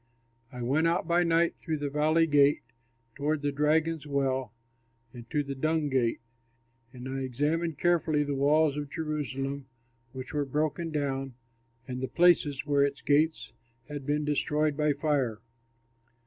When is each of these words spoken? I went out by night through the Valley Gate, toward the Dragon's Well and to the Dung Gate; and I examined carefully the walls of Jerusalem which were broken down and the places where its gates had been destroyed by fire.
I 0.51 0.63
went 0.63 0.87
out 0.87 1.07
by 1.07 1.21
night 1.23 1.57
through 1.57 1.77
the 1.77 1.91
Valley 1.91 2.25
Gate, 2.25 2.61
toward 3.13 3.43
the 3.43 3.51
Dragon's 3.51 4.07
Well 4.07 4.51
and 5.13 5.29
to 5.29 5.43
the 5.43 5.53
Dung 5.53 5.89
Gate; 5.89 6.21
and 6.91 7.07
I 7.07 7.19
examined 7.21 7.77
carefully 7.77 8.23
the 8.23 8.33
walls 8.33 8.77
of 8.77 8.89
Jerusalem 8.89 9.67
which 10.11 10.33
were 10.33 10.43
broken 10.43 10.89
down 10.89 11.35
and 11.87 12.01
the 12.01 12.07
places 12.07 12.65
where 12.65 12.81
its 12.83 13.03
gates 13.03 13.53
had 13.89 14.07
been 14.07 14.25
destroyed 14.25 14.75
by 14.75 14.93
fire. 14.93 15.39